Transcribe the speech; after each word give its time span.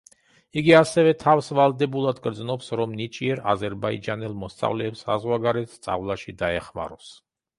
იგი 0.59 0.71
ასევე 0.77 1.09
თავს 1.23 1.49
ვალდებულად 1.59 2.21
გრძნობს 2.23 2.71
რომ 2.79 2.95
ნიჭიერ, 3.01 3.43
აზერბაიჯანელ 3.53 4.35
მოსწავლეებს 4.45 5.05
საზღვარგარეთ 5.09 5.75
სწავლაში 5.77 6.35
დაეხმაროს. 6.43 7.15